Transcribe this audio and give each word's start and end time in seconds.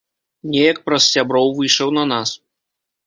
Неяк 0.53 0.79
праз 0.87 1.03
сяброў 1.15 1.47
выйшаў 1.59 1.93
на 1.99 2.03
нас. 2.13 2.29